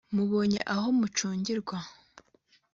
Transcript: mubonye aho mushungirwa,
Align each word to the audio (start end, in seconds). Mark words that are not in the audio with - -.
mubonye 0.15 0.59
aho 0.73 0.87
mushungirwa, 0.99 1.77